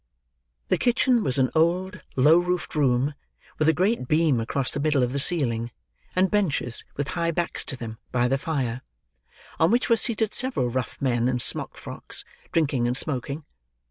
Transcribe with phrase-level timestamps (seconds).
[0.69, 3.13] The kitchen was an old, low roofed room;
[3.59, 5.69] with a great beam across the middle of the ceiling,
[6.15, 8.81] and benches, with high backs to them, by the fire;
[9.59, 13.45] on which were seated several rough men in smock frocks, drinking and smoking.